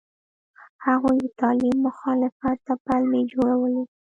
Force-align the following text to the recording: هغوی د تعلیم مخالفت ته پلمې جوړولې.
هغوی 0.85 1.17
د 1.23 1.27
تعلیم 1.41 1.77
مخالفت 1.87 2.57
ته 2.65 2.73
پلمې 2.85 3.21
جوړولې. 3.33 3.83